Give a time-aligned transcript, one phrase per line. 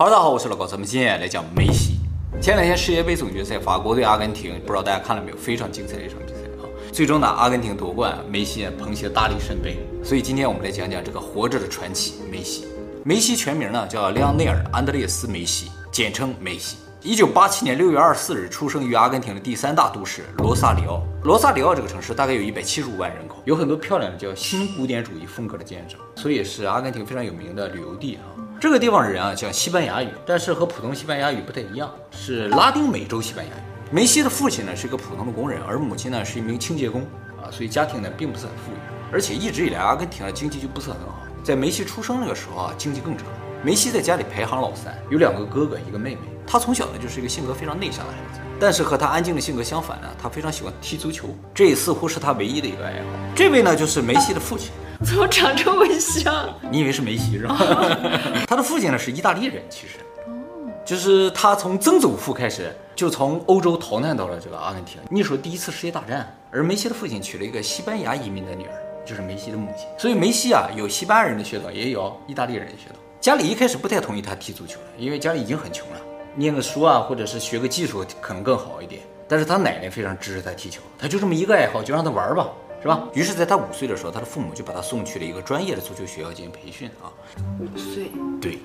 [0.00, 1.98] 哈喽大家好，我是老高，咱们今天来讲梅西。
[2.40, 5.36] 前两天世界杯总决赛，法国对阿根廷，不知道大家看了没有？
[5.36, 6.64] 非常精彩的一场比赛啊！
[6.90, 9.76] 最终呢，阿根廷夺冠，梅西捧起了大力神杯。
[10.02, 12.66] 所以今天我们来讲讲这个活着的传奇梅西。
[13.04, 16.78] 梅西全名呢叫利昂内尔·安德烈斯·梅西，简称梅西。
[17.02, 21.02] 一九八七年六月二十四日出生于阿根廷的第三大都市罗萨里奥。
[21.24, 28.28] 罗萨里奥这个城市大概有一百七十五万人口，有很多漂亮的叫新古典主义风格的建筑，所以是阿根廷非常有名的旅游地啊。
[28.60, 33.60] 这个地方的人啊讲西班牙语，但是和普通西班牙语不太一样，是拉丁美洲西班牙语。
[33.90, 37.00] 梅西的父亲呢是一个普通的工人，而母亲呢是一名清洁工
[37.42, 38.76] 啊，所以家庭呢并不是很富裕，
[39.10, 41.22] 而且一直以来阿根廷的经济就不是很好。
[41.42, 43.24] 在梅西出生那个时候啊，经济更差。
[43.62, 46.20] 梅西在家里排行老三，有两个哥哥，一个妹妹。
[46.50, 53.06] 他从小呢就是一个性格非常内向的孩子，但是和他安静的性格相反呢，他非常喜欢踢足球，这也似乎是他唯一的一个爱好。
[53.36, 54.72] 这位呢就是梅西的父亲。
[55.04, 56.52] 怎么长这么像？
[56.68, 57.56] 你以为是梅西是吧？
[58.48, 59.98] 他的父亲呢是意大利人，其实，
[60.84, 65.00] 就是他从曾祖父开始就从欧洲逃难到了这个阿根廷。
[65.08, 68.74] 那时候第一次世界大战，而梅西的父亲娶了一个西班牙移民的女儿，
[69.06, 69.86] 就是梅西的母亲。
[69.96, 72.96] 所以梅西啊有西班牙人的血统，也有意大利人的血统。
[73.20, 76.00] 家里一开始不太同意他踢足球了，因为家里已经很穷了，
[76.36, 79.02] 念个书啊或者是学个技术可能更好一点。
[79.28, 82.48] 但是他奶奶非常支持他踢球，他就这么一个爱好，就让他玩吧。
[82.82, 83.06] 是吧？
[83.12, 87.12] 于是，在他五岁的时候，他的父母就把他送去了一个专业的足球学校进行培训啊。
[87.60, 88.10] 五岁，
[88.40, 88.58] 对，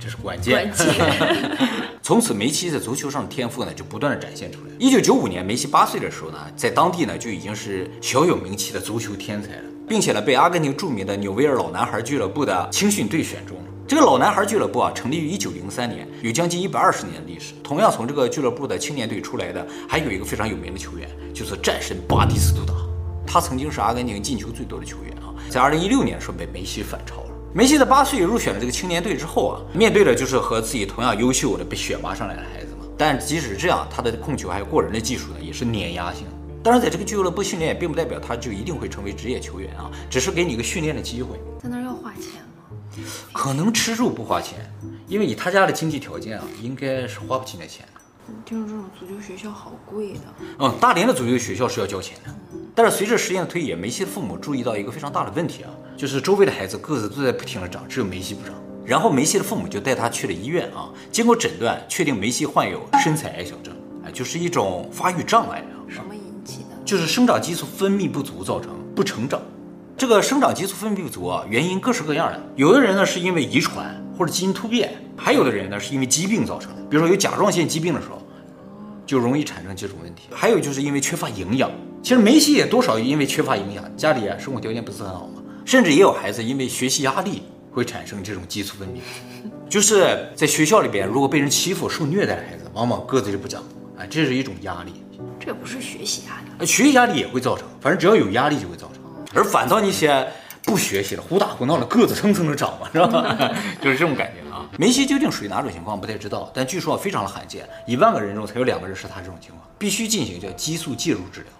[0.00, 0.72] 这是关键。
[0.72, 1.58] 关键。
[2.02, 4.70] 从此，梅西在足球上的天赋呢，就不断的展现出来。
[4.78, 13.64] 一九九五年，梅西八岁的时候呢，在当地呢就已经是小有名气的足球天才了，并且呢，被阿根廷著名的纽维尔老男孩俱乐部的青训队选中了。
[13.88, 17.54] 这个老男孩俱乐部啊，成立于一九零三年，有将近一百二十年的历史。
[17.64, 22.74] 同样，从这个俱乐部的青年队出来的，还有一个非常有名的球员，就是战神巴蒂斯图塔。
[23.26, 27.30] 他曾经是阿根廷进球最多的球员啊，在二零一六年的时候被梅西反超了。
[27.54, 32.84] 梅西在八岁入选了这个青年队之后啊，面对的就是和自己同样优秀的被选拔上来的孩子嘛。
[32.98, 36.26] 但即使这样，他的控球还有过人的技术呢，也是碾压性。
[36.62, 41.38] 当然，在这个俱乐部训练，并不代表他就一定会成为职业球员啊，只是给你一个训练的机会。
[41.62, 42.42] 在那儿要花钱？
[43.32, 44.70] 可能吃住不花钱，
[45.06, 47.86] 因为以他家的经济条件啊，应该是花不起那钱。
[48.44, 50.20] 听说这种足球学校好贵的。
[50.58, 52.34] 嗯，大连的足球学校是要交钱的。
[52.74, 58.54] 但是随着时间的推移，梅西的父母注意到一个非常大的问题啊，就是周围的孩子个子都在不停的长，只有梅西不长。
[58.84, 63.74] 然后梅西的父母就带他去了医院啊，经过诊断，确定梅西患有身材矮小症，
[64.04, 65.76] 哎，就是一种发育障碍啊。
[65.88, 66.76] 什么引起的？
[66.84, 69.40] 就是生长激素分泌不足造成不成长。
[69.98, 72.40] 这个生长激素分泌不足啊，原因各式各样的。
[72.54, 78.22] 有的人呢是因为遗传或者基因突变，还有的人呢是因为疾病造成的，比如说有甲状腺疾病的时候，
[79.04, 80.28] 就容易产生这种问题。
[80.30, 81.68] 还有就是因为缺乏营养。
[82.00, 87.42] 其实梅西也多少因为缺乏营养，家里啊生活条件不是很好嘛，甚至也有孩子因为学习压力
[87.72, 89.00] 会产生这种激素分泌，
[89.68, 93.64] 就是在学校里边如果被人欺负、受虐待的孩子，往往个子就不长，
[93.98, 94.92] 哎，这是一种压力。
[95.40, 98.97] 这不是学习压力，学习压力也会造成，反正只要有压力就会造成。
[99.34, 100.26] 而反倒那些
[100.62, 103.36] 不学习了、胡打胡闹的，个子蹭蹭的长嘛，是吧？
[103.80, 104.66] 就是这种感觉啊。
[104.78, 111.50] 梅西究竟属于哪种情况不太知道，但据说非常的罕见，一万个人中才有两个人是他这种情况，必须进行叫激素介入治疗。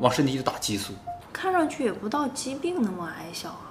[0.00, 0.92] 往身体里打激素，
[1.32, 3.64] 看上去也不到疾病那么矮小啊。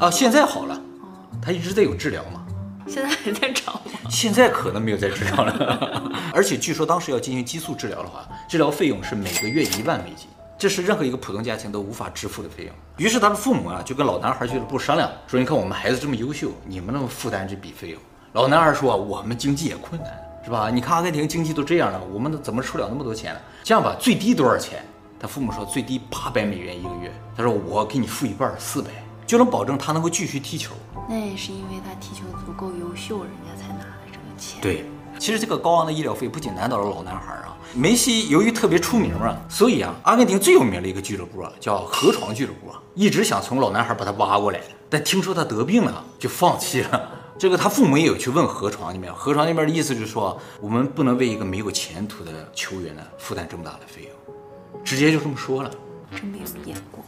[0.00, 1.08] 啊，现在好了，哦，
[1.42, 2.44] 他一直在有治疗嘛。
[2.86, 3.92] 现在还在长吗？
[4.10, 6.12] 现在可能没有在治疗了。
[6.34, 10.26] 而且据说当时要进行激素治疗的话，治疗费用是每个月一万美金，
[10.60, 12.74] 这是任何一个普通家庭都无法支付的费用。
[12.98, 18.00] 于是他的父母啊就跟老男孩俱乐部商量，说：“你看我们孩子这么优秀，你们能负担这笔费用？”
[18.34, 20.12] 老男孩说：“我们经济也困难，
[20.44, 20.68] 是吧？
[20.68, 23.40] 你看阿根廷经济都这样了，我们怎么出了那么多钱呢？
[23.64, 24.84] 这样吧，最低多少钱？”
[25.18, 28.90] 他父母说最低八百美元一个月，他说我给你付一半四百，
[29.26, 30.74] 就能保证他能够继续踢球。
[31.08, 34.60] 那也是因为他踢球足够优秀，人家才拿了这个钱。
[34.60, 34.84] 对，
[35.20, 44.58] 其实这个高昂的医疗费不仅难倒了老男孩啊，梅西由于特别出名啊，所以啊，阿根廷最有名的一个俱乐部啊，叫河床俱乐部啊，一直想从老男孩把他挖过来，
[44.88, 47.10] 但听说他得病了，就放弃了。
[47.38, 55.70] 这个他父母也有去问河床那边，河床那边的意思就是说，我们不能为一个没有前途的球员呢负担这么大的费用，直接就这么说了。
[56.16, 57.04] 真没有眼光。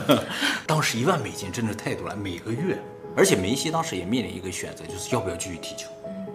[0.66, 2.82] 当时一万美金真的太多了，每个月。
[3.14, 5.88] 而且梅西当时也面临一个选择，就是要不要继续踢球。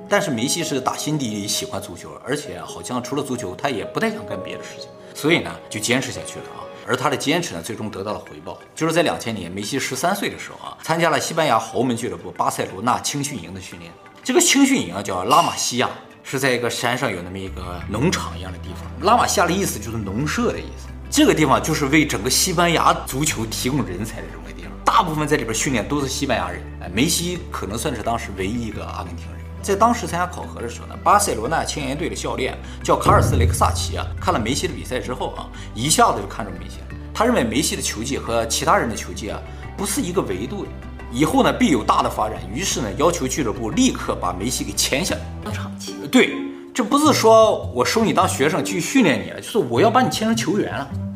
[0.10, 6.66] 但是梅西是打心底里喜欢足球，而且好像除了足球，他也不太想干别的事情，所以呢就坚持下去了啊。
[6.88, 13.92] 而他的坚持呢，最终得到了回报，就是在两千年梅西十三岁的时候啊，参加了西班牙豪门俱乐部巴塞罗那青训营的训练。
[14.24, 15.88] 这个青训营啊叫拉玛西亚，
[16.24, 18.90] 是在一个山上有那么一个农场一样的地方。
[19.08, 20.88] 拉玛西亚的意思就是农舍的意思。
[21.12, 26.62] 这个地方就是为整个西班牙足球提供人才的这么个地方，大部分在里边训练都是西班牙人。
[26.82, 29.40] 哎，梅西可能算是当时唯一一个阿根廷人。
[29.62, 36.88] 在当时参加考核的时候呢，巴塞罗那青年队的教练叫卡尔斯雷克萨奇啊，看了梅西的比赛之后啊，一下子就看中梅西了。
[37.14, 39.40] 他认为梅西的球技和其他人的球技啊，
[39.78, 40.70] 不是一个维度的，
[41.12, 42.40] 以后呢必有大的发展。
[42.54, 45.22] 于是呢，要求俱乐部立刻把梅西给签下来。
[45.44, 45.96] 当场签？
[46.10, 46.34] 对。
[46.72, 51.09] 这不是说我收你当学生去训练你了，就是我要把你签成球员了，发钱的，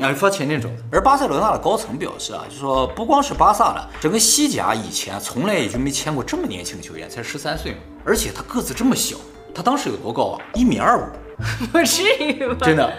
[0.00, 0.70] 啊，发钱那种。
[0.90, 9.16] 而巴塞罗那的高层表示啊，就说不光是巴萨了，整个西甲以前从来也就没签过这么年轻的球员，才十三岁嘛，而且他个子这么小，
[9.54, 10.40] 他当时有多高啊？
[10.54, 11.02] 一米二五，
[11.72, 12.66] 不至于吧？
[12.66, 12.92] 真的，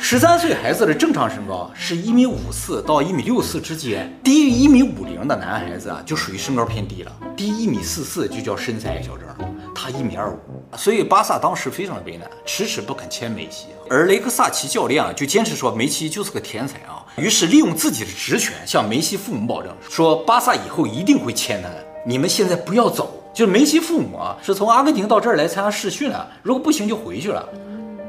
[0.00, 9.26] 十三岁孩子的正常身高是一米五四到一米六四之间，低于一米五零的男孩子啊，就属于身高偏低了，低一米四四就叫身材矮小症。
[9.74, 10.38] 他一米二五，
[10.76, 13.66] 所以巴萨当时非常的为难，迟迟不肯签梅西。
[13.90, 17.04] 而雷克萨奇教练啊，就坚持说梅西就是个天才啊。
[17.16, 21.84] 于是利用自己的职权向梅西父母保证，说巴萨以后一定会签他的。
[22.06, 27.46] 你们现在不要走，就是梅西父母啊，是从阿根廷到这儿来参加试训的，如果不行就回去了。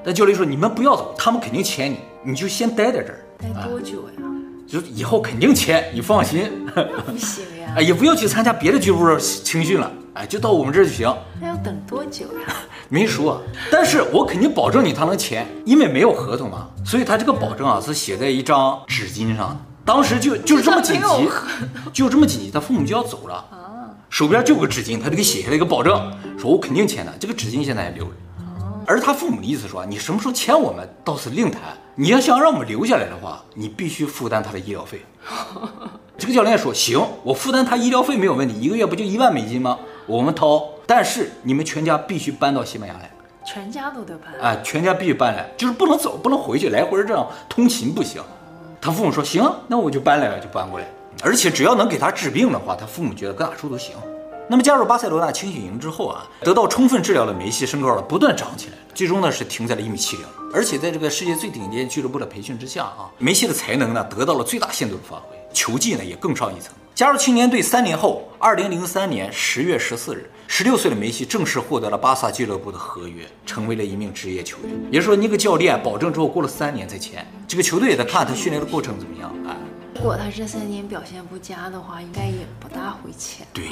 [0.07, 3.19] 但教练说，你们不要走，他们肯定签你，你就先待在这儿。
[3.39, 4.24] 待多久呀？
[4.65, 6.50] 就以后肯定签，你放心。
[7.06, 7.74] 不行呀。
[7.75, 9.92] 哎，也不要去参加别的俱乐部青训了。
[10.13, 11.13] 哎，就到我们这儿就行。
[11.42, 12.56] 那要等多久呀？
[12.88, 19.57] 没说，但是我肯定保证你他能签，因为没有合同嘛，所以他这个保证啊是写在一张纸巾上的。
[19.83, 21.30] 当时就就是这么紧急，
[21.92, 26.01] 就这么紧急，他父母就要走了啊，手边就有个纸巾，他就给写下来一个保证，
[26.39, 27.13] 说我肯定签的。
[27.19, 28.12] 这个纸巾现在还留着。
[28.88, 31.62] 而他父母的意思说，你什么时候签我们倒是另谈，
[31.95, 35.01] 你要想让我们留下来的话，你必须负担他的医疗费。
[36.18, 39.78] 这个教练说行，我负担他医疗费没有问题，一个月不就一万美金吗？
[40.06, 43.12] 我们掏，但是你们全家必须搬到西班牙来，
[43.45, 48.24] 全家都得搬，哎，全家必须搬来，就是不能走，不能回去，来回这样通勤不行。
[48.80, 50.88] 他父母说行，那我就搬来了，就搬过来，
[51.22, 53.98] 而且只要能给他治病的话，他父母觉得搁哪住都行。
[54.49, 66.73] 那么加入巴塞罗那青训营之后啊，得到充分治疗的梅西身高呢不断长起来，最终呢是停在了一米七零，而且在这个世界最顶尖俱乐部的培训之下啊，梅西的才能呢得到了最大限度的发挥，球技呢也更上一层。
[66.95, 74.71] 加入青年队三年后，二零零三年十月十四日，十六岁的梅西正式获得了巴萨俱乐部的合约，成为了一名职业球员。
[74.89, 79.31] 也就是说，那个教练保证之后过了三年才签，这个球队也在看他训练的过程怎么样。
[79.47, 79.55] 哎，
[79.94, 83.45] 如果他这三年表现不佳的话，应该也不大会签。
[83.53, 83.65] 对，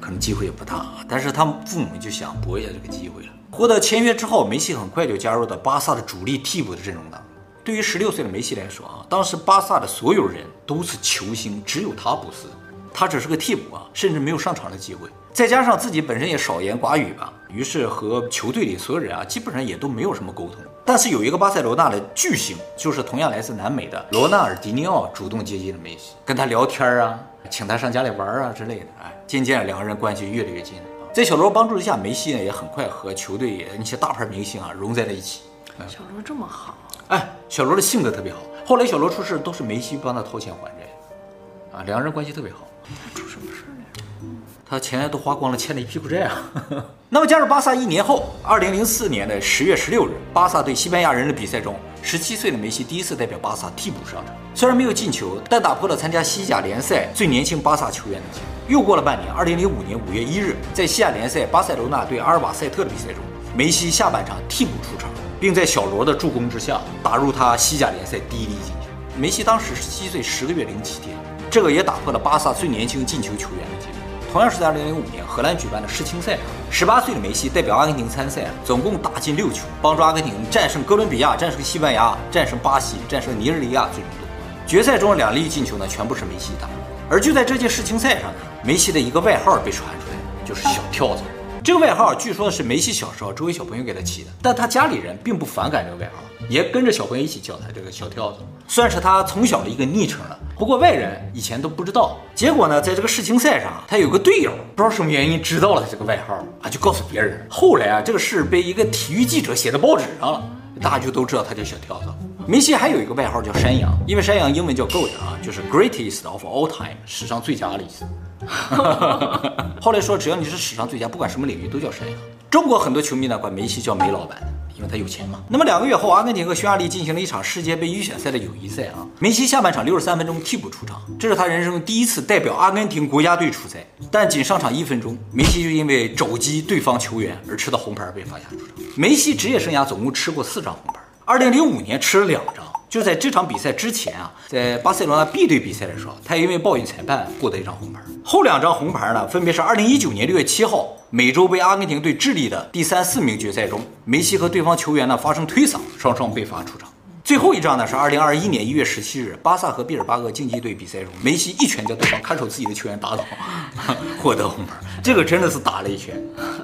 [0.00, 0.86] 可能机会也不大。
[1.08, 3.28] 但是他们父母就想搏一下这个机会了。
[3.50, 7.22] 获得签约之后，梅西很快就加入到巴萨的主力替补的阵容当中。
[7.64, 12.48] 对于十六岁的梅西来说啊，当时巴萨的所有人都是球星，只有他不是。
[12.92, 15.08] 他只是个替补啊，甚至没有上场的机会。
[15.32, 20.56] 再加上自己本身也少言寡语吧，于是和球队里所有人啊，基本上也都没有什么沟通。
[20.84, 28.86] 但是有一个巴塞罗那的巨星，就是同样来自南美的罗纳尔迪尼奥，主动接近了梅西，跟他聊天啊，请他上家里玩啊之类的。
[29.00, 30.74] 哎，渐渐两个人关系越来越近。
[31.12, 35.42] 在小罗帮助之下，梅西呢也很快和球队那些大牌明星啊融在了一起。
[35.86, 36.76] 小罗这么好，
[37.08, 38.40] 哎，小罗的性格特别好。
[38.64, 42.66] 后来小罗出事都是梅西帮他掏钱还债，啊，两个人关系特别好。
[42.84, 44.28] 他出什么事了？
[44.68, 46.42] 他钱都花光了，欠了一屁股债啊。
[47.08, 58.57] 那么加入巴萨一年后，二零零四年的十月十六日，巴萨对西班牙人的比赛中，十七岁的梅西第一次代表巴萨替补上场，虽然没有进球，但打破了参加西甲联赛最年轻巴萨球员的记录。
[58.68, 63.24] 又过了半年，二零零五年五月一日，在西甲联赛巴塞罗那对阿尔瓦塞特的比赛中，
[63.56, 65.08] 梅西下半场替补出场，
[65.40, 68.88] 并在小罗的助攻之下打入他西甲联赛第一粒进球。
[69.16, 71.16] 梅西当时十七岁十个月零七天。
[71.50, 73.94] 这个也打破了巴萨最年轻进球球员的记录。
[74.30, 84.66] 同样是在2005年荷兰举办的世青赛上，18岁的梅西代表阿根廷参赛，总共打进六球，帮助阿根廷战胜哥伦比亚、战胜西班牙、战胜巴西、战胜尼日利亚，最终夺冠。
[84.66, 86.68] 决赛中两粒进球呢，全部是梅西打。
[87.08, 91.22] 而就在这届世青赛上呢，梅西的一个外号被传出来，就是小跳蚤。
[91.62, 100.38] 这个外号据说是梅西小时候周围小朋友给他起的，但他家里人并不反感这个外号，也跟着小朋友一起叫他这个小跳蚤，算是他从小的一个昵称了。
[100.56, 102.16] 不过外人以前都不知道。
[102.34, 107.46] 结果呢，在这个世青赛上，他有个队友不知道什么原因知道了他这个外号啊，就告诉别人。
[107.48, 110.42] 后来啊，这个事被一个体育记者写在报纸上了，
[110.80, 112.16] 大家就都知道他叫小跳蚤。
[112.46, 118.06] 梅西还有一个外号叫山羊，因为山羊英文叫 GOAT 啊，就是 Greatest of all time，史上最佳的意思。
[119.80, 122.18] 后来说，只要你是史上最佳，不管什么领域都叫山羊。
[122.50, 124.38] 中国很多球迷呢，管梅西叫梅老板，
[124.74, 125.42] 因为他有钱嘛。
[125.48, 138.66] 那么两个月后，阿根廷和匈牙利进行了一场世界杯预选赛的友谊赛啊，梅西下半场六十三分钟替补出场，这是他人生第一次代表阿根廷国家队出赛，但仅上场一分钟，梅西就因为肘击对方球员而吃到红牌被罚下出场。
[138.96, 141.00] 梅西职业生涯总共吃过四张红牌。
[141.26, 148.00] 二零零五年吃了两张，就在这场比赛之前啊，在巴塞罗那 B 队比赛的时候，他因为抱怨裁判获得一张红牌。
[148.24, 156.88] 后两张红牌呢，分别是二零一九年六月七号美洲杯阿根廷对智利的第三四名决赛中，梅西和对方球员呢发生推搡，双双被罚出场。
[157.22, 163.22] 最后一张呢是二零二一年一月十七日，巴萨和毕尔巴鄂竞技队比赛中，梅西一拳将对方看守自己的球员打倒，
[164.18, 164.72] 获得红牌。
[165.04, 166.18] 这个真的是打了一拳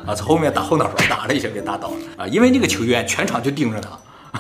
[0.07, 3.91] 啊，从后面打后脑勺打了一拳给打倒了啊，因为那个球员全场就盯着他。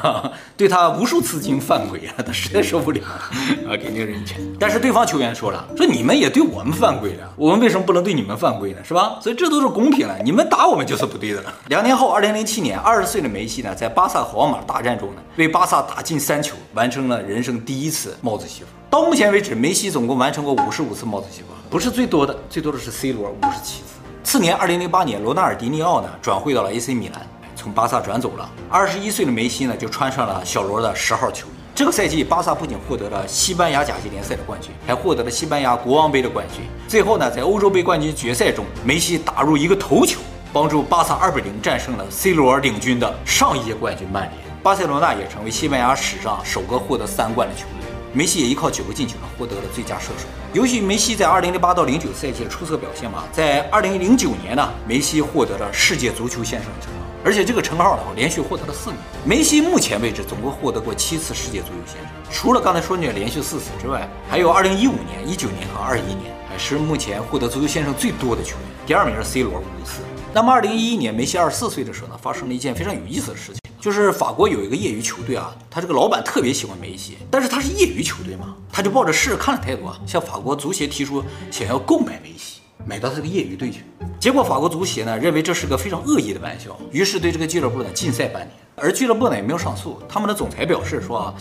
[0.57, 4.41] 对他无数次进行犯规啊，他实在受不了啊，给那个人一拳。
[4.59, 8.79] 但是对方球员说了，说你们也对我们犯规了，我们为什么不能对你们犯规呢？
[8.83, 9.19] 是吧？
[9.21, 11.53] 所以这都是公平的，你们打我们就是不对的了。
[11.69, 18.69] 两年后，二零零七年，二十岁的梅西呢，在巴萨皇马大战中呢，为巴萨打进三球，完成了人生第一次帽子戏法。
[18.91, 23.95] 到目前为止，梅西总共完成过五十五次帽子戏法，不是最多的，最多的是 C 罗五十七次。
[24.23, 27.21] 次年，二零零八年，罗纳尔迪尼奥呢转会到了 AC 米兰。
[27.64, 31.50] 从巴萨转走了，二十一岁的梅西呢，就穿上了小罗的十号球衣。
[31.75, 36.62] 这个赛季，巴萨不仅获得了西班牙甲级联赛的冠军，还获得了西班牙国王杯的冠军。
[36.87, 40.21] 最后呢，在欧洲杯冠军决赛中，梅西打入一个头球，
[40.52, 44.33] 帮助巴萨二比零战胜了 C 罗领军的上一届冠军曼联。
[44.62, 47.90] 巴塞罗那也成为西班牙史上首个获得三冠的球队。
[48.12, 50.26] 梅西也依靠九个进球获得了最佳射手。
[50.52, 57.04] 由于梅西在二零零八到零九赛季的出色表现嘛，在二零零九年呢，梅西获得了世界足球先生的称号。
[57.25, 58.99] 而且这个称号呢，连续获得了四年。
[59.25, 68.69] 梅西目前为止总共获得过七次世界足球先生，除了刚才说那连续四次之外，还有二零一五年、一九年和二一年，还是目前获得足球先生最多的球员。
[68.85, 70.02] 第二名是 C 罗五次。
[70.35, 82.54] 那么二零一一年梅西二十四岁的时候呢，发生了一件非常有意思的事情，就是法国有一个业余球队啊，他这个老板特别喜欢梅西，但是他是业余球队嘛，他就抱着试试看的态度啊，向法国足协提出想要购买梅西。
[82.87, 83.83] 买到这个业余队去，
[84.21, 88.50] 结果法国足协呢认为这是个非常恶意的玩笑，于是对这个俱乐部呢禁赛半年。
[88.76, 91.35] 而俱乐部呢也没有上诉，他们的总裁表示说啊，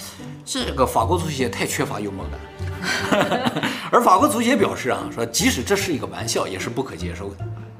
[0.46, 3.64] 这个法国足协太缺乏幽默感。
[3.92, 7.38] 而法国足协表示啊，说即使这是一个玩笑，也是不可接受的。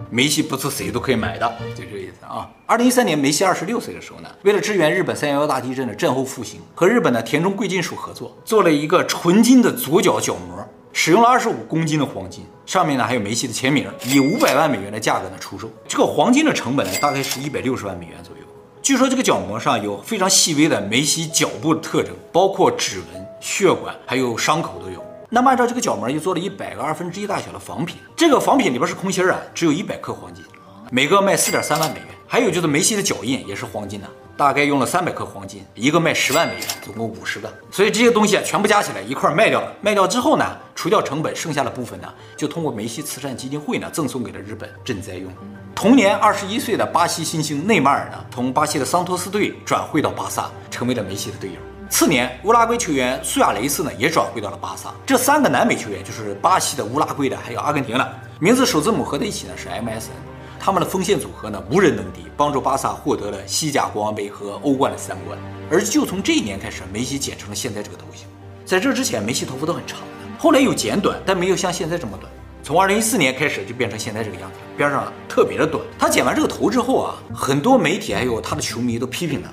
[0.10, 2.50] 梅西不是谁都可以买的，就这个意思啊。
[2.66, 10.68] 二零一三年，梅西二十六岁的时候呢，为了支援日本三幺幺大地震的战后复兴，和日本的田中贵金属合作，做了一个纯金的左脚脚膜。
[10.96, 15.68] 使用了二十五公斤的黄金，上面呢还有梅西的签名，以五百万美元的价格呢出售。
[15.88, 18.44] 这个黄金的成本呢大概是一百六十万美元左右。
[18.82, 25.04] 据说这个角膜上有非常细微的梅西脚部的特征，包括指纹、血管还有伤口都有。
[25.30, 30.44] 那么按照这个角膜又做了一百个二分之一大小的仿品，这个仿品里边是空心啊，只有一百克黄金，
[30.92, 32.08] 每个卖四点三万美元。
[32.34, 34.08] 还有就是梅西的脚印也是黄金的。
[34.36, 37.48] 大概用了三百克黄金，一个卖十万美元，总共五十个。
[37.70, 39.72] 所以这些东西全部加起来一块卖掉了。
[39.82, 45.32] 卖掉之后呢，除掉成本，剩下的部分呢，就通过梅西慈善基金会呢赠送给了日本赈灾用。
[45.76, 51.58] 同年，二十一岁的巴西新星内马尔呢，从巴西的桑托斯队转会到巴萨，成为了梅西的队友。
[51.88, 54.92] 次年，乌拉圭球员苏亚雷斯呢也转会到了巴萨。
[55.06, 60.33] 这三个南美球员就是巴西的、乌拉圭的，还有阿根廷的，名字首字母合在一起呢是 MSN。
[60.66, 65.38] 他们的锋线组合呢，无人能敌，帮助巴萨获得了西甲、国王杯和欧冠的三冠。
[65.70, 68.26] 而就从这一年开始，梅西剪成了现在这个头型。
[68.64, 70.06] 在这之前，梅西头发都很长的，
[70.40, 72.32] 后来有剪短，但没有像现在这么短。
[72.64, 75.84] 从二零一四年开始就变成现在这个样子，边上特别的短。
[76.00, 79.50] 他剪完这个头之后啊，很多媒体还有他的球迷都批评他。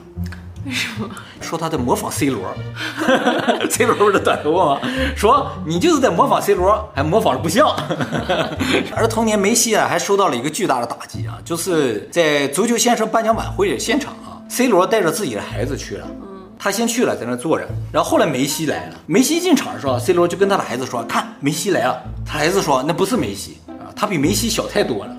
[0.66, 1.08] 为什么？
[1.40, 2.42] 说他在模仿 C 罗，
[3.70, 4.80] C 罗不是短头发吗？
[5.16, 7.74] 说你就是在模仿 C 罗，还模仿的不像。
[8.94, 16.06] 而同年，梅西啊还受到了一个巨大的打击啊，就是在足球先生颁奖晚会的现场啊，C 罗带着自己的孩子去了，
[16.58, 23.58] 他先去了，在那坐着，然后后来梅西来了，梅西进场的时候，C 罗就跟他的孩子说：“看，梅西来了。”他孩子说：“那不是梅西。”
[24.00, 25.14] 他比梅西小太多了。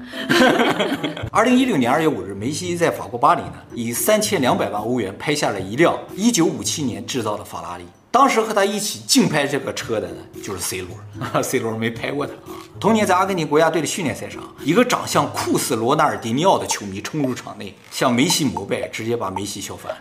[1.31, 7.85] 二零一六年二月五日，梅西在法国巴黎呢，以三千两百万欧元拍下了一辆一九五七年制造的法拉利。
[8.11, 10.89] 当时和他一起竞拍这个车的呢，就是 C 罗，
[11.41, 12.59] C 罗没拍过他啊。
[12.77, 19.95] 同年在阿根廷国家队的训练赛上，一个长相酷似罗纳尔迪尼奥的球迷冲入场内，向梅西膜拜，直接把梅西笑翻。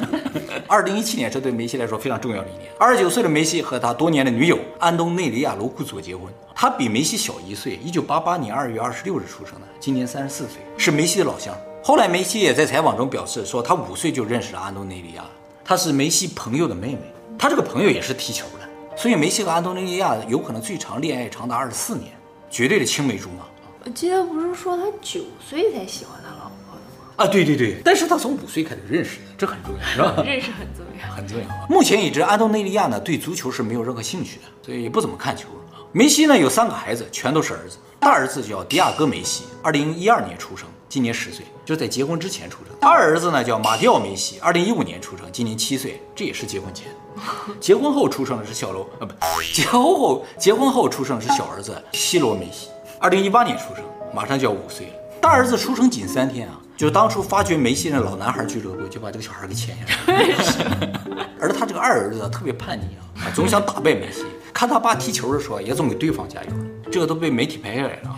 [0.68, 2.70] 二零一七年，这对梅西来说非常重要的一年。
[2.78, 11.56] 二十九岁的梅西和他多年的女友安东内利亚罗库佐结婚，他比梅西小一岁，一九八八年二月二十六日出生的，今年三十四岁，是梅西的老乡。
[11.82, 15.24] 后来梅西也在采访中表示说，他五岁就认识了安东内利亚，
[15.64, 17.00] 她是梅西朋友的妹妹。
[17.38, 22.12] 他这个朋友也是踢球的，所以梅西和安东尼利亚有可能最长恋爱长达二十四年，
[22.50, 23.44] 绝对的青梅竹马。
[23.84, 27.14] 我记得不是说他九岁才喜欢他老婆的吗？
[27.16, 30.22] 啊，对对对，但是他从五岁开始认识的，这很重要，是吧？
[30.26, 31.46] 认识很重要，很重要。
[31.68, 35.48] 目前已知，安东内利亚呢对足球是没有任何兴趣的，所以也不怎么看球。
[35.92, 40.68] 梅西呢有三个孩子，全都是儿子，大儿子叫迪亚哥梅西，二零一二年出生。
[40.88, 42.74] 今年十岁，就是在结婚之前出生。
[42.80, 46.86] 二儿子呢叫马蒂奥梅西，二零一五年出生，今年七岁，这也是结婚前。
[47.60, 49.06] 结婚后出生的是小罗啊，不，
[49.52, 52.68] 结婚后结婚后出生的是小儿子西罗梅西，
[52.98, 54.92] 二零一八年出生，马上就要五岁了。
[55.20, 61.00] 大儿子出生仅三天啊，就当初发掘梅西的老男孩俱乐部就把这个小孩给签下来了。
[61.40, 62.84] 而他这个二儿子特别叛逆
[63.20, 66.50] 啊，总想打败梅西，看他爸踢球的时候也总给对方加油，
[66.90, 68.10] 这个都被媒体拍下来了。
[68.10, 68.16] 啊，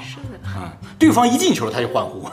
[0.54, 2.28] 啊对方一进球他就欢呼，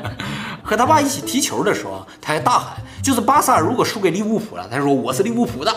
[0.62, 5.72] 和他爸一起踢球的时候，他还大喊，就是巴萨如果输给利物浦了，他说我是利物浦的；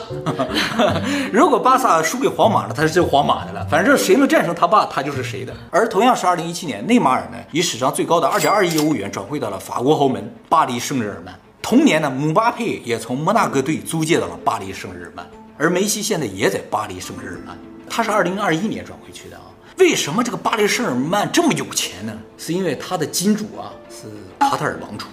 [1.32, 3.66] 如果巴萨输给皇马了，他是皇马的了。
[3.70, 5.54] 反正谁能战胜他爸，他就是谁的。
[5.72, 11.34] 而同样是二零一七年，内马尔呢以史上最高的二点二亿欧元转会到了法国豪门巴黎圣日耳曼。
[11.62, 15.26] 同年呢，姆巴佩也从摩纳哥队租借到了巴黎圣日耳曼，
[15.58, 17.58] 而梅西现在也在巴黎圣日耳曼，
[17.90, 19.44] 他是二零二一年转会去的啊。
[19.78, 22.14] 为什么这个巴黎圣日耳曼这么有钱呢？
[22.38, 24.08] 是因为他的金主啊是
[24.40, 25.08] 卡塔尔王储，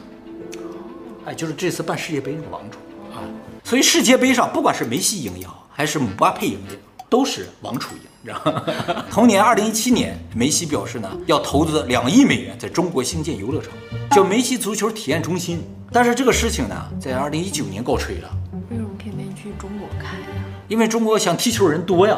[1.24, 2.78] 哎，就是这次办世界杯的王储
[3.12, 3.18] 啊。
[3.64, 9.04] 所以世界杯上不管是梅西赢也好，还是姆巴佩赢也好，都是王储赢，你知道吗？
[9.10, 13.72] 同年二零一七年，梅西表示呢要投资两亿美元在中国兴建游乐场，
[14.12, 15.60] 叫梅西足球体验中心。
[15.90, 18.30] 但是这个事情呢，在二零一九年告吹了。
[18.70, 20.44] 为什么偏偏去中国开呀？
[20.68, 22.16] 因为中国想踢球人多呀。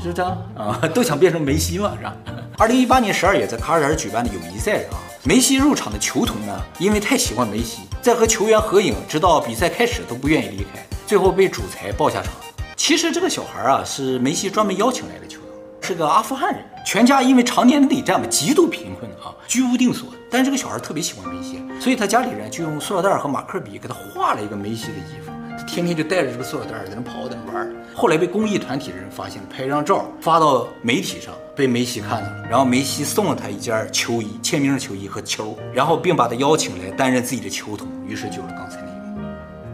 [0.00, 2.16] 是这样啊， 都想变成梅西嘛，是吧？
[2.58, 4.90] 二零一八年十二月在卡塔尔举办的友谊赛上，
[5.24, 12.32] 梅西入场的球童呢，因为太喜欢梅西，在和球员合影，直到比赛开始都不愿意离开，最后被主裁抱下场。
[12.76, 20.08] 其实这个小孩啊，是梅西专门邀请来的球童，是个阿富汗人，全家因为常年内战嘛，极度贫困啊，居无定所。
[20.30, 25.27] 但是这个小孩特别喜欢梅西，所以他家里人就用塑料袋和马克笔给他画了一个梅西的衣服。
[25.68, 27.70] 天天就带着这个塑料袋在那跑，在那玩。
[27.94, 37.86] 后来被公益团体的人发现，拍张照发到媒体上，被梅西看到，然后梅西送了他一件球衣，签名的球衣和球，然后并把他邀请来担任自己的球童。
[38.06, 38.98] 于是就是刚才那个。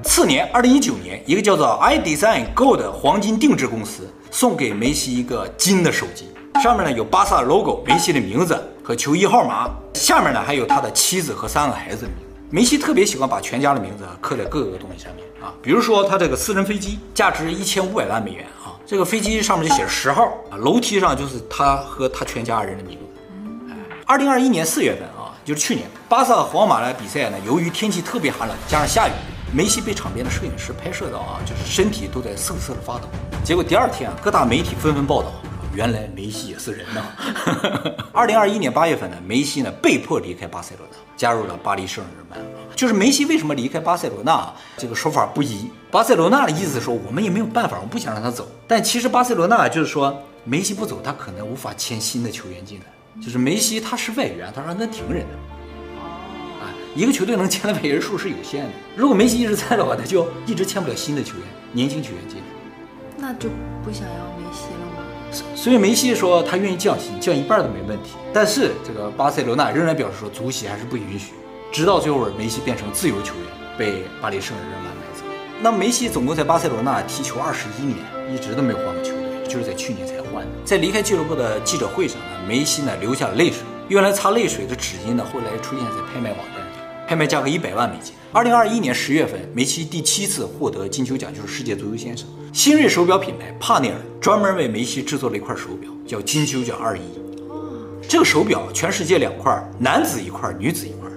[0.03, 6.27] 次年，二零一九年，一个叫做 iDesign Gold 的黄金定制公司送给梅西一个金的手机，
[6.61, 12.34] 上面呢有巴萨 logo、梅西的名字和球衣号码，下面呢还有他的妻子和三个孩子的名字。
[12.55, 15.25] 梅西特别喜欢把全家的名字啊刻在各个东西上面。
[15.43, 23.73] 啊，比如说他这个私人飞机价值一千五百万美元啊，这个飞机上面就写着十号啊，楼梯上就是他和他全家人的名字。
[23.73, 23.75] 哎，
[24.07, 29.13] 二零二一年四月份啊，就是去年，巴萨和皇马的比赛呢，由于天气特别寒冷，加上下雨，
[29.53, 33.09] 梅西被场边的摄影师拍摄到啊，就是身体都在瑟瑟的发抖。
[33.43, 35.33] 结果第二天啊，各大媒体纷纷报道，
[35.75, 37.03] 原来梅西也是人呐。
[38.13, 42.39] 二零二一年八月份呢，梅西呢被迫离开巴塞罗那，加入了巴黎圣日耳曼。
[42.77, 45.71] 就是梅西为什么离开巴塞罗那，这个说法不一。
[45.91, 48.49] 巴塞罗那的意思说，我们也没有办法，我不想让他走。
[48.67, 52.87] 但其实巴塞罗那就是说，梅西不走，他可能无法签新的球员进来。
[53.23, 55.35] 就是梅西他是外援，他是阿根廷人的。
[56.61, 58.71] 啊，一个球队能签的外援数是有限的。
[58.97, 62.45] 如果梅西一直在的话，他就一直签不了新的球员，年轻球员进来。
[63.17, 63.49] 那就
[63.85, 64.94] 不想要梅西了
[65.55, 68.11] 所以梅西说他愿意降薪，降一半都没问题。
[68.33, 71.33] 但是这个巴塞罗那仍然表示说，足协还是不允许。
[71.73, 73.45] 直到最后，梅西变成自由球员，
[73.77, 75.25] 被巴黎圣日耳曼买走。
[75.61, 77.99] 那梅西总共在巴塞罗那踢球二十一年，
[78.33, 80.51] 一直都没有换过球队，就是在去年才换的。
[80.65, 83.61] 在离开俱乐部的记者会上呢，梅西呢流下了泪水。
[83.89, 86.39] 用来擦泪水的纸巾呢，后来出现在拍卖网，
[87.07, 88.15] 拍卖价格一百万美金。
[88.33, 92.27] 二零二一年十月份，梅西第七次获得金球奖，就是世界足球先生。
[92.53, 97.03] 新锐手表品牌帕内尔专门为梅西制作了一块手表，叫金球奖二一。
[98.09, 101.11] 这个手表全世界两块，男子一块，女子一块。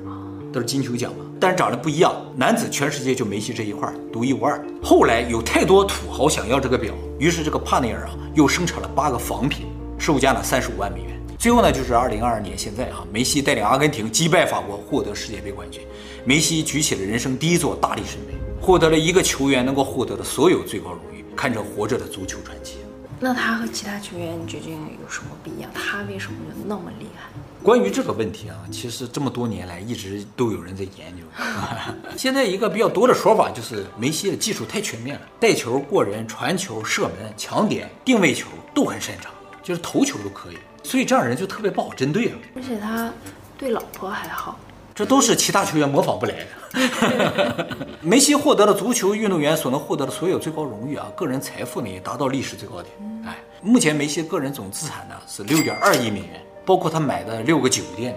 [0.54, 2.16] 都是金球奖嘛，但是长得不一样。
[2.36, 4.66] 男子全世界就梅西这一块独一无二。
[4.82, 9.68] 后来有太多土豪想要这个表，于是这个帕内尔啊又生产了八个仿品，
[10.00, 11.17] 售价呢三十五万美元。
[11.48, 15.82] 最后呢就是二零二二年现在啊，梅西带领阿根廷击败法国获得世界杯冠军，
[16.26, 22.80] 梅西举起了人生第一座大力神杯，获得了一个球员能够获得的所有最高荣誉，堪称活着的足球传奇。
[23.18, 25.72] 那他和其他球员究竟有什么不一样？
[25.74, 27.30] 他为什么就那么厉害？
[27.64, 31.24] 关于这个问题啊，其实这么多年来一直都有人在研究。
[32.18, 39.32] 现在一个比较多的说法就是梅西的技术太全面了，带球、过人、传球、射门、抢点、定位球都很擅长，
[39.64, 42.38] 就是头球都可以，所以这样人就特别不好针对啊。
[42.56, 43.12] 而且他
[43.58, 44.58] 对老婆还好。
[44.96, 47.78] 这都是其他球员模仿不来的。
[48.02, 52.88] 梅西获得了足球运动员所能获得的所有最高荣誉啊，个人财富呢也达到历史最高点。
[53.28, 58.16] 哎，目前梅西个人总资产呢是六点二亿美元，包括他买的六个酒店，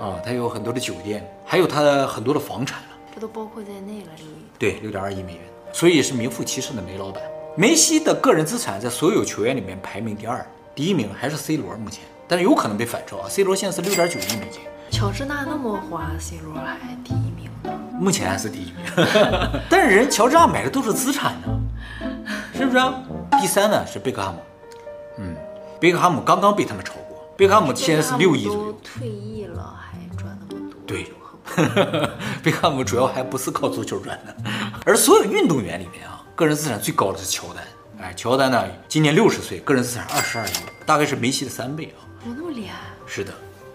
[0.00, 2.88] 啊，他有很多的酒店，还有他的很多的房产了。
[3.14, 4.30] 这都包括在内了，六亿。
[4.58, 5.42] 对，六点二亿美元，
[5.74, 7.22] 所以是名副其实的梅老板。
[7.54, 10.46] 梅西的个人资产在所有球员里面排名第二，
[10.78, 13.28] 第一名还是 C 罗目前，但是有可能被反超啊。
[13.28, 14.60] C 罗现在是六点九亿美金。
[14.92, 17.72] 乔治纳那么花，C 罗还第一名呢？
[17.98, 18.76] 目前还是第一名，
[19.68, 21.48] 但是人乔治纳买的都是资产呢，
[22.54, 22.78] 是不是？
[23.40, 24.38] 第三呢是贝克汉姆，
[25.18, 25.34] 嗯，
[25.80, 28.78] 贝克汉姆刚刚被他们超过，贝克汉姆现在是六亿左右。
[28.84, 30.78] 退役了还赚那么多？
[30.86, 31.12] 对，
[32.40, 34.32] 贝克汉姆主要还不是靠足球赚的，
[34.86, 37.64] 而所有运动员里面啊，个人资产最高的是乔丹，
[38.08, 40.52] 哎，乔丹呢今年六十岁，个人资产二十二亿，
[40.86, 42.00] 大概是梅西的三倍啊。
[42.26, 42.78] 有那么厉害？
[43.06, 43.34] 是的。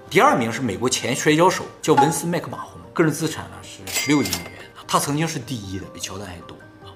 [0.09, 4.51] 第二名是美国前摔跤手，叫文斯麦克马洪，个人资产呢是十六亿美元，
[4.87, 6.89] 他曾经是第一的，比乔丹还多啊。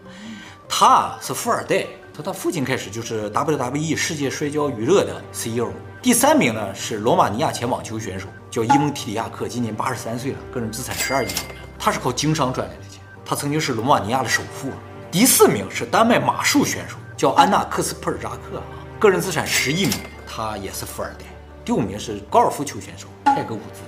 [0.68, 5.70] 他是富二代，从他父亲开始就是 WWE 世界摔跤娱乐的 CEO。
[6.02, 14.72] 第三名呢是罗马尼亚前网球选手，叫伊蒙提里亚克，今年八十三岁了，个人资产十二亿美元，他是靠经商赚来的钱，他曾经是罗马尼亚的首富。
[15.12, 18.64] 第四名是丹麦马术选手，叫安娜克斯普尔扎克啊，
[19.00, 21.26] 个人资产十亿美元，他也是富二代。
[21.66, 23.82] 第五名是高尔夫球选手泰格伍兹，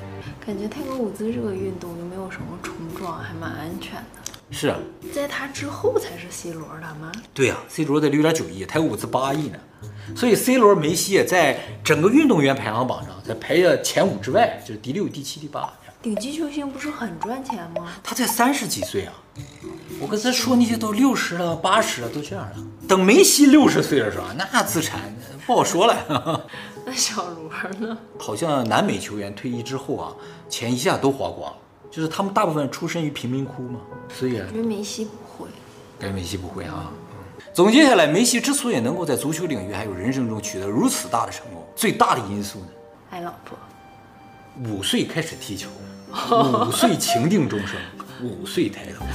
[0.43, 4.31] 感觉泰格伍兹这个运动又没有什么冲撞，还蛮安全的。
[4.49, 4.79] 是啊，
[5.13, 7.11] 在他之后才是 C 罗的吗？
[7.31, 9.59] 对呀、啊，C 罗在六点九亿，泰格伍兹八亿呢。
[10.15, 15.71] 所以 C 罗、梅西也在整个运动员排行榜上，在排在前五之外，就是第六、第七、第八。
[16.01, 17.91] 顶级球星不是很赚钱吗？
[18.01, 19.13] 他才三十几岁啊！
[19.99, 22.55] 我刚才说那些都六十了、八十了，都这样了。
[22.87, 25.13] 等梅西六十岁的时候，那资产
[25.45, 26.47] 不好说了。
[26.85, 27.51] 那小罗
[27.85, 27.97] 呢？
[28.17, 30.15] 好像南美球员退役之后啊，
[30.47, 31.57] 钱一下都花光了，
[31.91, 33.81] 就是他们大部分出身于贫民窟嘛，
[34.17, 35.49] 所以啊，因为梅西不会，
[35.99, 36.89] 感觉梅西不会啊。
[37.53, 42.67] 总结下来，梅西之所以能够在足球领域还有人生中取得如此大的成功，最大的因素呢？
[43.09, 43.57] 爱老婆。
[44.65, 45.69] 五岁开始踢球，
[46.11, 47.77] 五岁情定终生，
[48.23, 49.05] 五岁抬头。